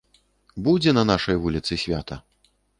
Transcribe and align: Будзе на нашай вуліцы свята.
Будзе 0.67 0.95
на 0.99 1.03
нашай 1.11 1.39
вуліцы 1.45 1.81
свята. 1.85 2.21